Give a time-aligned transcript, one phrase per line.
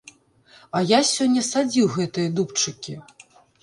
[0.79, 3.01] А я сёння садзіў гэтыя дубчыкі.